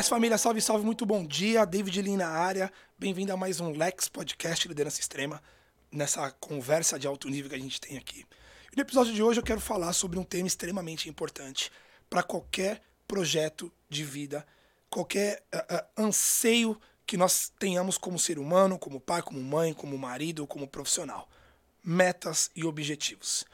[0.00, 1.66] Paz família, salve, salve, muito bom dia.
[1.66, 2.72] David Lin na área.
[2.98, 5.42] Bem-vindo a mais um Lex Podcast Liderança Extrema,
[5.92, 8.24] nessa conversa de alto nível que a gente tem aqui.
[8.72, 11.70] E no episódio de hoje eu quero falar sobre um tema extremamente importante
[12.08, 14.46] para qualquer projeto de vida,
[14.88, 19.98] qualquer uh, uh, anseio que nós tenhamos como ser humano, como pai, como mãe, como
[19.98, 21.28] marido, como profissional.
[21.84, 23.44] Metas e objetivos.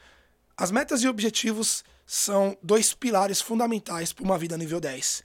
[0.55, 5.23] As metas e objetivos são dois pilares fundamentais para uma vida nível 10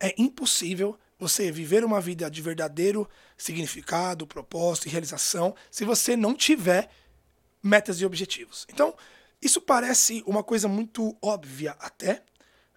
[0.00, 6.34] é impossível você viver uma vida de verdadeiro significado, propósito e realização se você não
[6.34, 6.90] tiver
[7.62, 8.66] metas e objetivos.
[8.72, 8.94] Então,
[9.40, 12.22] isso parece uma coisa muito óbvia até,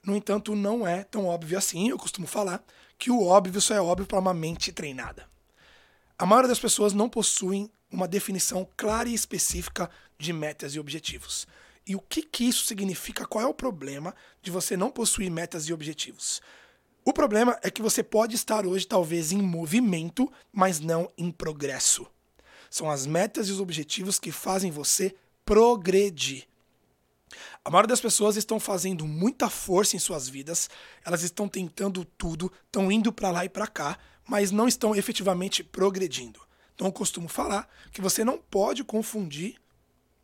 [0.04, 1.90] no entanto, não é tão óbvio assim.
[1.90, 2.62] Eu costumo falar
[2.98, 5.30] que o óbvio só é óbvio para uma mente treinada.
[6.18, 11.48] A maioria das pessoas não possuem uma definição clara e específica de metas e objetivos.
[11.86, 13.26] E o que, que isso significa?
[13.26, 16.42] Qual é o problema de você não possuir metas e objetivos?
[17.06, 22.08] O problema é que você pode estar hoje talvez em movimento, mas não em progresso.
[22.70, 25.14] São as metas e os objetivos que fazem você
[25.44, 26.48] progredir.
[27.66, 30.70] A maioria das pessoas estão fazendo muita força em suas vidas,
[31.06, 35.64] elas estão tentando tudo, estão indo para lá e para cá, mas não estão efetivamente
[35.64, 36.40] progredindo.
[36.74, 39.56] Então eu costumo falar que você não pode confundir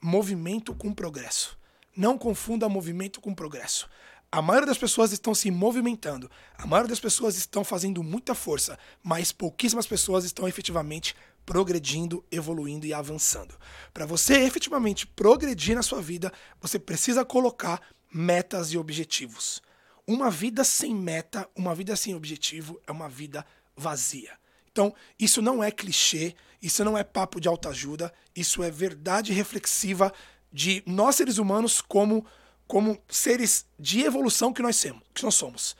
[0.02, 1.58] movimento com progresso.
[1.95, 3.89] Não confunda movimento com progresso.
[4.32, 8.78] A maioria das pessoas estão se movimentando, a maioria das pessoas estão fazendo muita força,
[9.02, 13.56] mas pouquíssimas pessoas estão efetivamente progredindo, evoluindo e avançando.
[13.92, 17.82] Para você efetivamente progredir na sua vida, você precisa colocar
[18.14, 19.64] metas e objetivos.
[20.06, 23.44] Uma vida sem meta, uma vida sem objetivo é uma vida
[23.76, 24.38] vazia.
[24.72, 30.14] Então, isso não é clichê, isso não é papo de autoajuda, isso é verdade reflexiva
[30.54, 32.24] de nós seres humanos como
[32.70, 35.75] como seres de evolução que nós, que nós somos.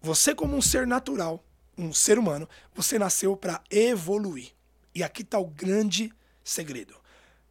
[0.00, 1.44] Você, como um ser natural,
[1.76, 4.52] um ser humano, você nasceu para evoluir.
[4.94, 6.12] E aqui está o grande
[6.44, 6.94] segredo.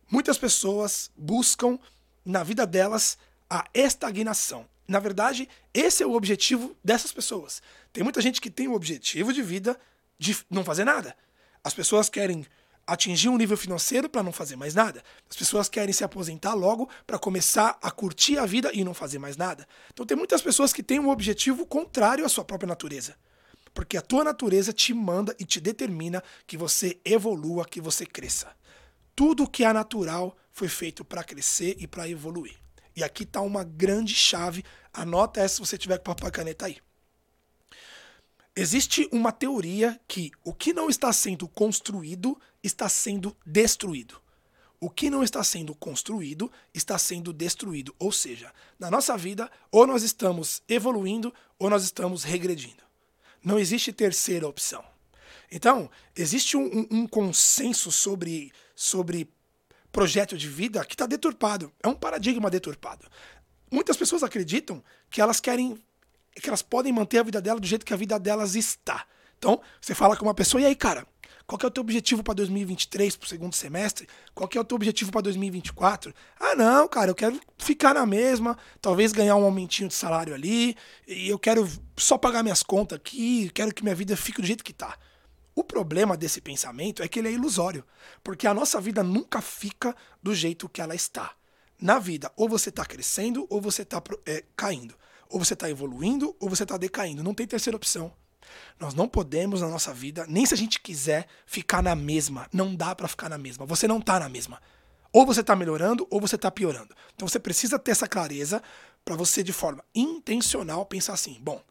[0.10, 1.78] Muitas pessoas buscam
[2.24, 3.18] na vida delas
[3.50, 4.66] a estagnação.
[4.88, 7.62] Na verdade, esse é o objetivo dessas pessoas.
[7.92, 9.78] Tem muita gente que tem o objetivo de vida
[10.18, 11.14] de não fazer nada.
[11.62, 12.46] As pessoas querem
[12.88, 15.04] atingir um nível financeiro para não fazer mais nada.
[15.30, 19.20] As pessoas querem se aposentar logo para começar a curtir a vida e não fazer
[19.20, 19.68] mais nada.
[19.94, 23.16] Então tem muitas pessoas que têm um objetivo contrário à sua própria natureza.
[23.74, 28.48] Porque a tua natureza te manda e te determina que você evolua, que você cresça.
[29.14, 32.56] Tudo que é natural foi feito para crescer e para evoluir.
[32.96, 34.64] E aqui está uma grande chave.
[34.94, 36.87] Anota essa se você tiver com papel e caneta aí.
[38.60, 44.20] Existe uma teoria que o que não está sendo construído está sendo destruído.
[44.80, 47.94] O que não está sendo construído está sendo destruído.
[48.00, 52.82] Ou seja, na nossa vida, ou nós estamos evoluindo ou nós estamos regredindo.
[53.44, 54.84] Não existe terceira opção.
[55.52, 59.30] Então, existe um, um consenso sobre, sobre
[59.92, 61.72] projeto de vida que está deturpado.
[61.84, 63.08] É um paradigma deturpado.
[63.70, 65.78] Muitas pessoas acreditam que elas querem
[66.38, 69.06] é que elas podem manter a vida dela do jeito que a vida delas está.
[69.38, 71.06] Então, você fala com uma pessoa, e aí, cara,
[71.48, 74.08] qual que é o teu objetivo para 2023, para o segundo semestre?
[74.36, 76.14] Qual que é o teu objetivo para 2024?
[76.40, 80.76] Ah, não, cara, eu quero ficar na mesma, talvez ganhar um aumentinho de salário ali,
[81.08, 84.64] e eu quero só pagar minhas contas aqui, quero que minha vida fique do jeito
[84.64, 84.98] que está.
[85.56, 87.84] O problema desse pensamento é que ele é ilusório,
[88.24, 91.32] porque a nossa vida nunca fica do jeito que ela está.
[91.80, 94.96] Na vida, ou você está crescendo ou você está é, caindo.
[95.30, 97.24] Ou você está evoluindo ou você está decaindo.
[97.24, 98.14] Não tem terceira opção.
[98.80, 102.48] Nós não podemos na nossa vida, nem se a gente quiser, ficar na mesma.
[102.54, 103.66] Não dá para ficar na mesma.
[103.66, 104.62] Você não está na mesma.
[105.12, 106.96] Ou você está melhorando ou você está piorando.
[107.16, 108.62] Então você precisa ter essa clareza
[109.04, 111.62] para você, de forma intencional, pensar assim: bom,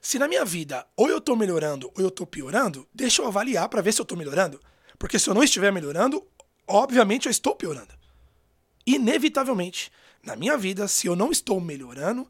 [0.00, 3.68] se na minha vida ou eu estou melhorando ou eu estou piorando, deixa eu avaliar
[3.68, 4.60] para ver se eu estou melhorando.
[4.98, 6.26] Porque se eu não estiver melhorando,
[6.66, 7.94] obviamente eu estou piorando.
[8.86, 9.92] Inevitavelmente,
[10.22, 12.28] na minha vida, se eu não estou melhorando,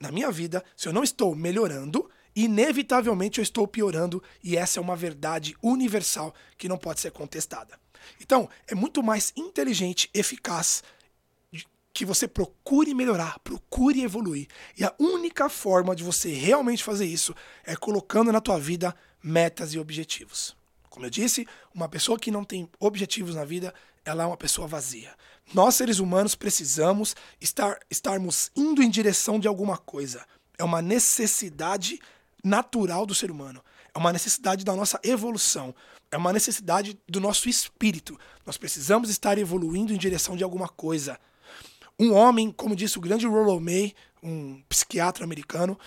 [0.00, 4.82] na minha vida, se eu não estou melhorando, inevitavelmente eu estou piorando e essa é
[4.82, 7.78] uma verdade universal que não pode ser contestada.
[8.20, 10.82] Então, é muito mais inteligente, eficaz
[11.92, 14.46] que você procure melhorar, procure evoluir.
[14.76, 17.34] E a única forma de você realmente fazer isso
[17.64, 20.56] é colocando na tua vida metas e objetivos.
[20.88, 21.44] Como eu disse,
[21.74, 23.74] uma pessoa que não tem objetivos na vida,
[24.04, 25.12] ela é uma pessoa vazia.
[25.54, 30.24] Nós, seres humanos, precisamos estar, estarmos indo em direção de alguma coisa.
[30.58, 31.98] É uma necessidade
[32.44, 33.62] natural do ser humano.
[33.94, 35.74] É uma necessidade da nossa evolução.
[36.10, 38.18] É uma necessidade do nosso espírito.
[38.44, 41.18] Nós precisamos estar evoluindo em direção de alguma coisa.
[41.98, 45.78] Um homem, como disse o grande Rollo May, um psiquiatra americano,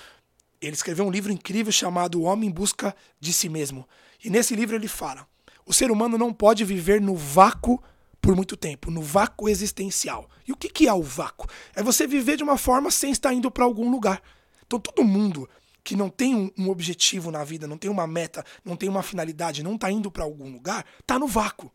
[0.59, 3.87] ele escreveu um livro incrível chamado O Homem em Busca de Si Mesmo.
[4.23, 5.27] E nesse livro ele fala:
[5.65, 7.81] o ser humano não pode viver no vácuo
[8.21, 10.29] por muito tempo, no vácuo existencial.
[10.47, 11.47] E o que, que é o vácuo?
[11.75, 14.21] É você viver de uma forma sem estar indo para algum lugar.
[14.65, 15.49] Então todo mundo
[15.83, 19.01] que não tem um, um, objetivo na vida, não tem uma meta, não tem uma
[19.01, 21.71] finalidade, não está indo para algum lugar, está no vácuo.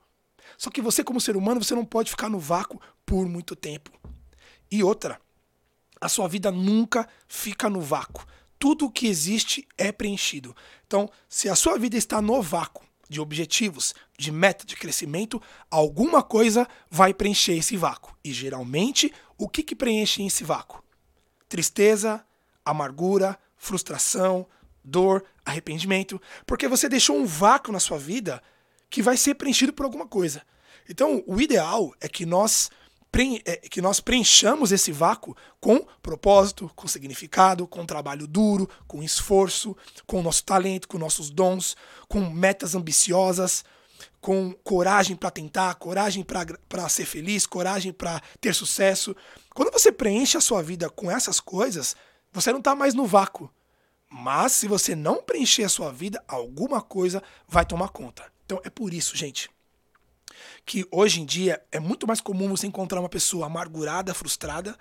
[0.56, 3.90] Só que você, como ser humano, você não pode ficar no vácuo por muito tempo.
[4.70, 5.20] E outra,
[6.00, 8.24] a sua vida nunca fica no vácuo.
[8.56, 10.54] Tudo o que existe é preenchido.
[10.86, 16.22] Então, se a sua vida está no vácuo de objetivos, de meta de crescimento, alguma
[16.22, 18.16] coisa vai preencher esse vácuo.
[18.24, 20.82] E geralmente, o que, que preenche esse vácuo?
[21.48, 22.24] Tristeza,
[22.64, 24.46] amargura, frustração,
[24.82, 28.42] dor, arrependimento, porque você deixou um vácuo na sua vida
[28.88, 30.42] que vai ser preenchido por alguma coisa.
[30.88, 32.70] Então, o ideal é que nós
[33.70, 39.76] que nós preenchamos esse vácuo com propósito, com significado, com trabalho duro, com esforço,
[40.06, 41.76] com nosso talento, com nossos dons,
[42.08, 43.64] com metas ambiciosas,
[44.20, 46.24] com coragem para tentar, coragem
[46.68, 49.16] para ser feliz, coragem para ter sucesso.
[49.54, 51.96] Quando você preenche a sua vida com essas coisas,
[52.32, 53.50] você não está mais no vácuo.
[54.10, 58.24] Mas se você não preencher a sua vida, alguma coisa vai tomar conta.
[58.44, 59.50] Então é por isso, gente,
[60.64, 64.76] que hoje em dia é muito mais comum você encontrar uma pessoa amargurada, frustrada,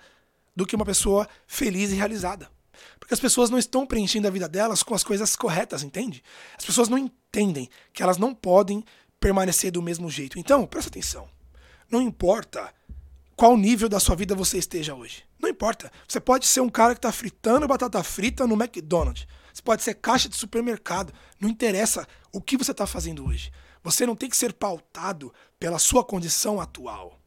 [0.54, 2.50] do que uma pessoa feliz e realizada.
[2.98, 6.22] Porque as pessoas não estão preenchendo a vida delas com as coisas corretas, entende?
[6.56, 8.84] As pessoas não entendem que elas não podem
[9.20, 10.38] permanecer do mesmo jeito.
[10.38, 11.28] Então, presta atenção.
[11.90, 12.72] Não importa
[13.36, 15.24] qual nível da sua vida você esteja hoje.
[15.38, 15.90] Não importa.
[16.08, 19.26] Você pode ser um cara que está fritando batata frita no McDonald's.
[19.52, 21.12] Você pode ser caixa de supermercado.
[21.40, 23.52] Não interessa o que você está fazendo hoje.
[23.86, 27.20] Você não tem que ser pautado pela sua condição atual.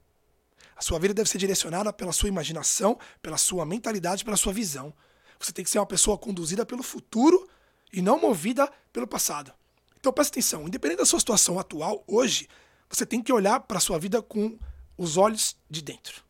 [0.75, 4.93] A sua vida deve ser direcionada pela sua imaginação, pela sua mentalidade, pela sua visão.
[5.39, 7.47] Você tem que ser uma pessoa conduzida pelo futuro
[7.93, 9.53] e não movida pelo passado.
[9.97, 12.49] Então presta atenção, independente da sua situação atual, hoje,
[12.89, 14.59] você tem que olhar para a sua vida com
[14.97, 16.25] os olhos de dentro,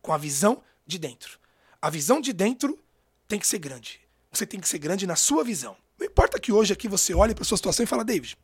[0.00, 1.36] com a visão de dentro.
[1.82, 2.78] A visão de dentro
[3.26, 4.00] tem que ser grande.
[4.30, 5.76] Você tem que ser grande na sua visão.
[5.98, 8.38] Não importa que hoje aqui você olhe para a sua situação e fala, David,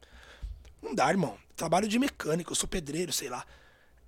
[0.83, 1.37] não dá, irmão.
[1.57, 3.45] Trabalho de mecânico, eu sou pedreiro, sei lá.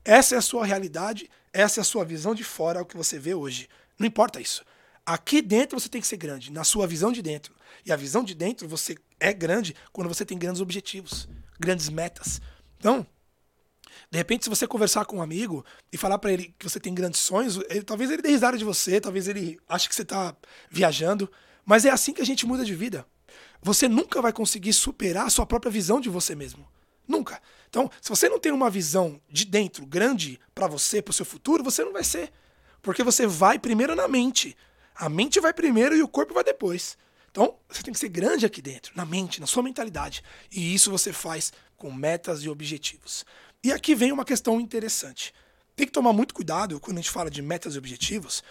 [0.04, 2.96] Essa é a sua realidade, essa é a sua visão de fora, é o que
[2.96, 3.68] você vê hoje.
[3.98, 4.64] Não importa isso.
[5.04, 7.54] Aqui dentro você tem que ser grande, na sua visão de dentro.
[7.84, 11.28] E a visão de dentro você é grande quando você tem grandes objetivos,
[11.58, 12.40] grandes metas.
[12.78, 13.06] Então,
[14.10, 16.94] de repente, se você conversar com um amigo e falar para ele que você tem
[16.94, 20.36] grandes sonhos, ele, talvez ele dê risada de você, talvez ele ache que você está
[20.70, 21.30] viajando,
[21.64, 23.06] mas é assim que a gente muda de vida
[23.62, 26.68] você nunca vai conseguir superar a sua própria visão de você mesmo.
[27.06, 27.40] Nunca.
[27.70, 31.24] Então, se você não tem uma visão de dentro grande para você, para o seu
[31.24, 32.32] futuro, você não vai ser.
[32.82, 34.56] Porque você vai primeiro na mente.
[34.94, 36.98] A mente vai primeiro e o corpo vai depois.
[37.30, 40.22] Então, você tem que ser grande aqui dentro, na mente, na sua mentalidade.
[40.50, 43.24] E isso você faz com metas e objetivos.
[43.64, 45.32] E aqui vem uma questão interessante.
[45.74, 48.42] Tem que tomar muito cuidado quando a gente fala de metas e objetivos,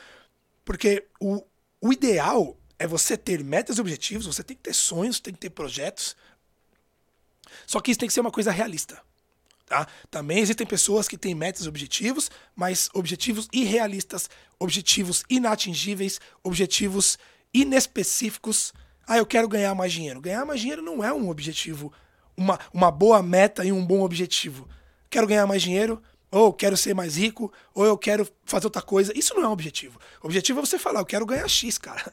[0.66, 1.44] porque o,
[1.80, 5.40] o ideal é você ter metas e objetivos, você tem que ter sonhos, tem que
[5.40, 6.16] ter projetos.
[7.68, 9.00] Só que isso tem que ser uma coisa realista.
[9.68, 9.88] Tá?
[10.10, 17.20] Também existem pessoas que têm metas e objetivos, mas objetivos irrealistas, objetivos inatingíveis, objetivos
[17.54, 18.74] inespecíficos.
[19.08, 20.20] Ah, eu quero ganhar mais dinheiro.
[20.20, 21.94] Ganhar mais dinheiro não é um objetivo,
[22.36, 24.68] uma, uma boa meta e um bom objetivo.
[25.08, 29.16] Quero ganhar mais dinheiro, ou quero ser mais rico, ou eu quero fazer outra coisa.
[29.16, 30.00] Isso não é um objetivo.
[30.24, 32.12] O objetivo é você falar, eu quero ganhar X, cara.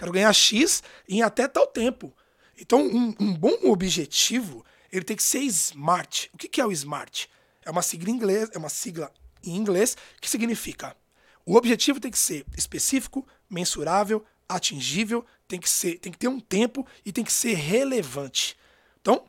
[0.00, 2.10] Quero ganhar X em até tal tempo.
[2.58, 6.30] Então, um, um bom objetivo, ele tem que ser smart.
[6.32, 7.28] O que, que é o smart?
[7.62, 9.12] É uma sigla em inglês, é uma sigla
[9.44, 10.96] em inglês que significa
[11.44, 16.40] o objetivo tem que ser específico, mensurável, atingível, tem que ser, tem que ter um
[16.40, 18.56] tempo e tem que ser relevante.
[19.02, 19.24] Então,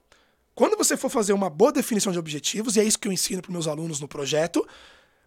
[0.54, 3.42] quando você for fazer uma boa definição de objetivos, e é isso que eu ensino
[3.42, 4.64] para meus alunos no projeto,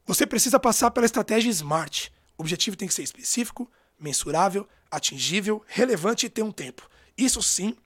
[0.06, 2.12] você precisa passar pela estratégia SMART.
[2.38, 6.88] O objetivo tem que ser específico, mensurável, atingível, relevante e ter um tempo.
[7.16, 7.76] Isso sim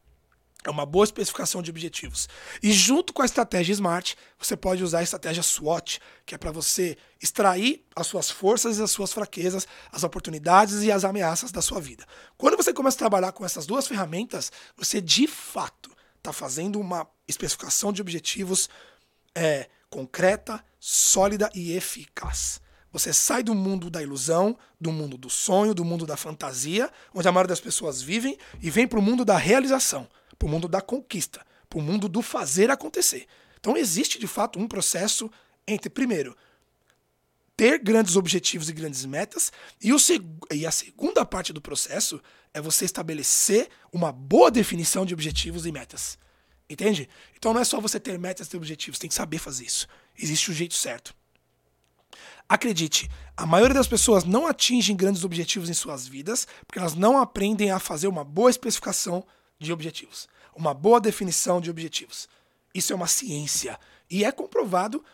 [0.64, 2.28] é uma boa especificação de objetivos.
[2.62, 6.50] E junto com a estratégia SMART, você pode usar a estratégia SWOT, que é para
[6.50, 11.62] você extrair as suas forças e as suas fraquezas, as oportunidades e as ameaças da
[11.62, 12.04] sua vida.
[12.36, 17.08] Quando você começa a trabalhar com essas duas ferramentas, você de fato está fazendo uma
[17.26, 18.68] especificação de objetivos
[19.34, 22.60] é, concreta, sólida e eficaz.
[22.92, 27.28] Você sai do mundo da ilusão, do mundo do sonho, do mundo da fantasia, onde
[27.28, 30.66] a maioria das pessoas vivem, e vem para o mundo da realização, para o mundo
[30.66, 33.26] da conquista, para o mundo do fazer acontecer.
[33.60, 35.30] Então existe de fato um processo
[35.66, 36.34] entre, primeiro,
[37.58, 39.52] ter grandes objetivos e grandes metas.
[39.82, 42.22] E, o seg e a segunda parte do processo
[42.54, 46.16] é você estabelecer uma boa definição de objetivos e metas.
[46.70, 47.08] Entende?
[47.36, 49.88] Então não é só você ter metas e objetivos, tem que saber fazer isso.
[50.16, 51.14] Existe o jeito certo.
[52.48, 57.18] Acredite, a maioria das pessoas não atingem grandes objetivos em suas vidas porque elas não
[57.18, 59.24] aprendem a fazer uma boa especificação
[59.58, 62.28] de objetivos, uma boa definição de objetivos.
[62.74, 63.78] Isso é uma ciência
[64.10, 65.04] e é comprovado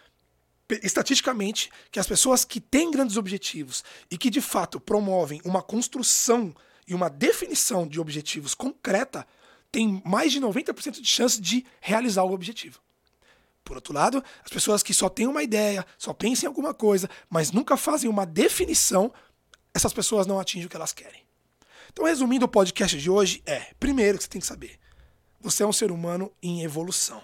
[0.83, 6.55] estatisticamente que as pessoas que têm grandes objetivos e que de fato promovem uma construção
[6.87, 9.27] e uma definição de objetivos concreta
[9.71, 12.84] têm mais de 90% de chance de realizar o objetivo.
[13.65, 17.09] Por outro lado, as pessoas que só têm uma ideia, só pensam em alguma coisa,
[17.31, 19.13] mas nunca fazem uma definição,
[19.73, 21.25] essas pessoas não atingem o que elas querem.
[21.93, 24.79] Então, resumindo o podcast de hoje, é: primeiro que você tem que saber,
[25.41, 27.23] você é um ser humano em evolução.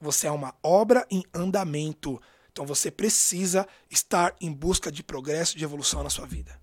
[0.00, 2.20] Você é uma obra em andamento.
[2.52, 6.60] Então você precisa estar em busca de progresso, de evolução na sua vida.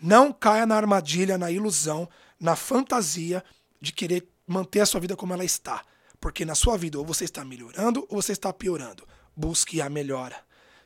[0.00, 2.08] Não caia na armadilha, na ilusão,
[2.40, 3.44] na fantasia
[3.80, 5.84] de querer manter a sua vida como ela está.
[6.22, 9.04] Porque na sua vida ou você está melhorando ou você está piorando.
[9.34, 10.36] Busque a melhora.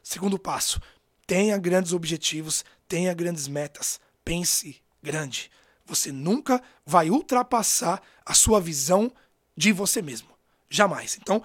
[0.03, 0.81] Segundo passo,
[1.27, 4.01] tenha grandes objetivos, tenha grandes metas.
[4.25, 5.51] Pense grande.
[5.85, 9.13] Você nunca vai ultrapassar a sua visão
[9.55, 10.31] de você mesmo.
[10.71, 11.19] Jamais.
[11.21, 11.43] Então,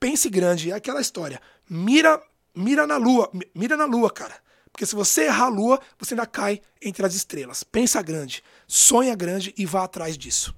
[0.00, 0.72] pense grande.
[0.72, 1.40] É aquela história.
[1.70, 2.20] Mira,
[2.52, 3.30] mira na lua.
[3.54, 4.36] Mira na lua, cara.
[4.72, 7.62] Porque se você errar a lua, você ainda cai entre as estrelas.
[7.62, 10.52] Pensa grande, sonha grande e vá atrás disso.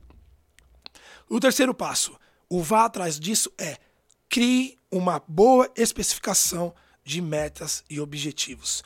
[1.29, 2.19] O terceiro passo,
[2.51, 3.79] o vá atrás disso é
[4.29, 8.83] crie uma boa especificação de metas e objetivos.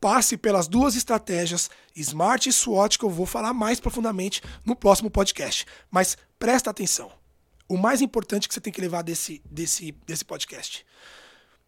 [0.00, 5.10] Passe pelas duas estratégias, SMART e SWOT, que eu vou falar mais profundamente no próximo
[5.10, 5.64] podcast.
[5.90, 7.12] Mas presta atenção
[7.68, 10.84] o mais importante que você tem que levar desse, desse, desse podcast.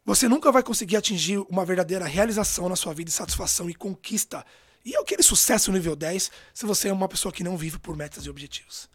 [0.04, 4.44] Você nunca vai conseguir atingir uma verdadeira realização na sua vida, satisfação e conquista.
[4.84, 7.96] E é aquele sucesso nível 10 se você é uma pessoa que não vive por
[7.96, 8.88] metas e objetivos.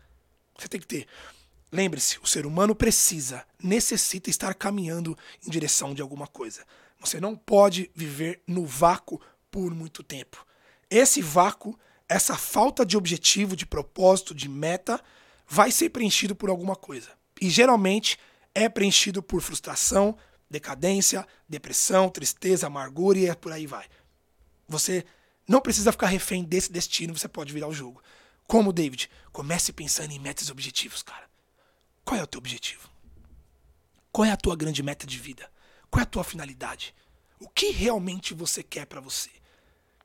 [0.55, 1.07] Você tem que ter.
[1.71, 6.65] Lembre-se, o ser humano precisa, necessita estar caminhando em direção de alguma coisa.
[6.99, 9.21] Você não pode viver no vácuo
[9.51, 10.45] por muito tempo.
[10.89, 14.99] Esse vácuo, essa falta de objetivo, de propósito, de meta,
[15.47, 17.09] vai ser preenchido por alguma coisa.
[17.39, 18.17] E geralmente
[18.53, 20.17] é preenchido por frustração,
[20.49, 23.85] decadência, depressão, tristeza, amargura e é por aí vai.
[24.67, 25.05] Você
[25.47, 28.01] não precisa ficar refém desse destino, você pode virar o jogo.
[28.47, 29.09] Como, David?
[29.31, 31.29] Comece pensando em metas e objetivos, cara.
[32.09, 32.89] Qual é o teu objetivo?
[34.11, 35.47] Qual é a tua grande meta de vida?
[35.91, 36.95] Qual é a tua finalidade?
[37.39, 39.29] O que realmente você quer para você?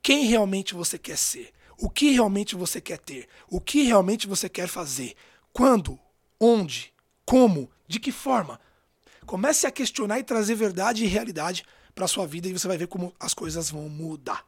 [0.02, 1.50] Quem realmente você quer ser?
[1.78, 3.26] O que realmente você quer ter?
[3.48, 5.14] O que realmente você quer fazer?
[5.50, 5.98] Quando?
[6.38, 6.92] Onde?
[7.24, 7.70] Como?
[7.88, 8.60] De que forma?
[9.24, 12.86] Comece a questionar e trazer verdade e realidade para sua vida e você vai ver
[12.86, 14.44] como as coisas vão mudar.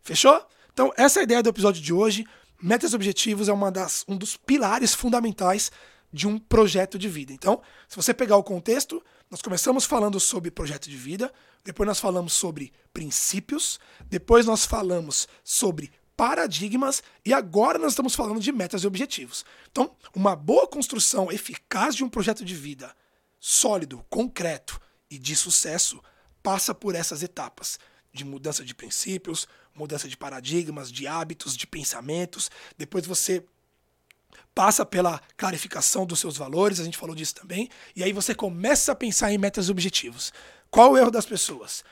[0.00, 0.46] Fechou?
[0.72, 2.24] Então, essa é a ideia do episódio de hoje.
[2.62, 5.72] Metas e objetivos é uma das, um dos pilares fundamentais
[6.14, 7.32] de um projeto de vida.
[7.32, 11.32] Então, se você pegar o contexto, nós começamos falando sobre projeto de vida,
[11.64, 18.38] depois nós falamos sobre princípios, depois nós falamos sobre paradigmas e agora nós estamos falando
[18.38, 19.44] de metas e objetivos.
[19.72, 22.94] Então, uma boa construção eficaz de um projeto de vida
[23.40, 24.80] sólido, concreto
[25.10, 26.00] e de sucesso
[26.44, 27.76] passa por essas etapas
[28.12, 32.52] de mudança de princípios, mudança de paradigmas, de hábitos, de pensamentos.
[32.78, 33.44] Depois você
[34.54, 38.92] passa pela clarificação dos seus valores, a gente falou disso também, e aí você começa
[38.92, 40.32] a pensar em metas e objetivos.
[40.70, 41.82] Qual o erro das pessoas?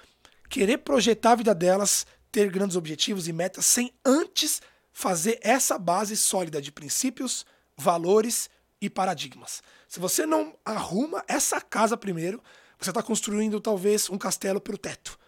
[0.49, 6.17] Querer projetar a vida delas ter grandes objetivos e metas sem antes fazer essa base
[6.17, 7.45] sólida de princípios,
[7.77, 8.49] valores
[8.81, 9.63] e paradigmas.
[9.89, 12.43] Se você não arruma essa casa primeiro,
[12.79, 15.19] você está construindo talvez um castelo pelo teto.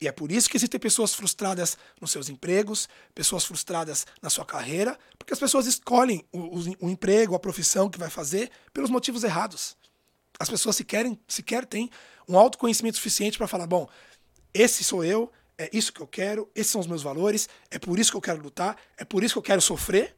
[0.00, 4.44] E é por isso que existem pessoas frustradas nos seus empregos, pessoas frustradas na sua
[4.44, 8.90] carreira, porque as pessoas escolhem o, o, o emprego, a profissão que vai fazer pelos
[8.90, 9.76] motivos errados.
[10.38, 11.90] As pessoas sequer, sequer têm
[12.28, 13.88] um autoconhecimento suficiente para falar: bom,
[14.52, 17.98] esse sou eu, é isso que eu quero, esses são os meus valores, é por
[17.98, 20.14] isso que eu quero lutar, é por isso que eu quero sofrer.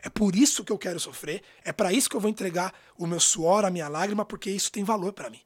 [0.00, 3.04] É por isso que eu quero sofrer, é para isso que eu vou entregar o
[3.04, 5.40] meu suor, a minha lágrima, porque isso tem valor para mim.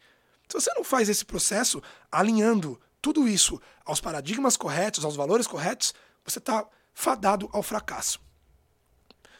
[0.46, 5.92] Se você não faz esse processo alinhando tudo isso aos paradigmas corretos, aos valores corretos,
[6.24, 8.20] você está fadado ao fracasso.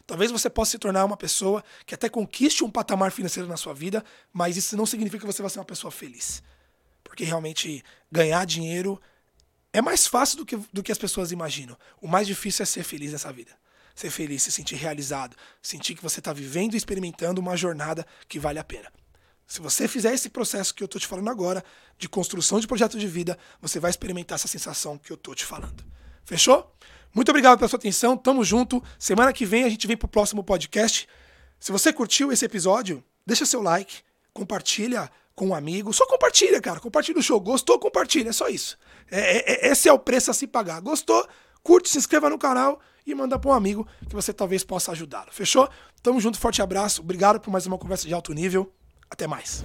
[0.05, 3.73] Talvez você possa se tornar uma pessoa que até conquiste um patamar financeiro na sua
[3.73, 6.43] vida, mas isso não significa que você vai ser uma pessoa feliz.
[7.05, 9.01] Porque realmente ganhar dinheiro
[9.73, 11.79] é mais fácil do que, do que as pessoas imaginam.
[12.01, 13.57] O mais difícil é ser feliz nessa vida.
[13.95, 18.41] Ser feliz, se sentir realizado, sentir que você está vivendo e experimentando uma jornada que
[18.41, 18.91] vale a pena.
[19.53, 21.63] Se você fizer esse processo que eu tô te falando agora,
[21.99, 25.45] de construção de projeto de vida, você vai experimentar essa sensação que eu tô te
[25.45, 25.85] falando.
[26.25, 26.75] Fechou?
[27.15, 28.83] Muito obrigado pela sua atenção, tamo junto.
[28.99, 31.07] Semana que vem a gente vem pro próximo podcast.
[31.61, 33.97] Se você curtiu esse episódio, deixa seu like,
[34.33, 35.93] compartilha com um amigo.
[35.93, 36.81] Só compartilha, cara.
[36.81, 37.39] Compartilha o show.
[37.39, 38.31] Gostou, compartilha.
[38.31, 38.79] É só isso.
[39.11, 40.81] É, é, é esse é o preço a se pagar.
[40.81, 41.29] Gostou?
[41.63, 45.31] Curte, se inscreva no canal e manda para um amigo que você talvez possa ajudá-lo.
[45.31, 45.69] Fechou?
[46.03, 47.03] Tamo junto, forte abraço.
[47.03, 48.73] Obrigado por mais uma conversa de alto nível.
[49.13, 49.63] Até mais.